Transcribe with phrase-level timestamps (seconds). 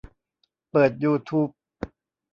[0.71, 1.49] เปิดยูทูบ